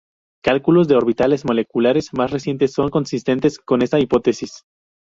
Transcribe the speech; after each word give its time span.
Cálculos 0.43 0.87
de 0.87 0.95
orbitales 0.95 1.45
moleculares 1.45 2.11
más 2.15 2.31
recientes 2.31 2.73
son 2.73 2.89
consistentes 2.89 3.59
con 3.59 3.83
esta 3.83 3.99
hipótesis. 3.99 4.63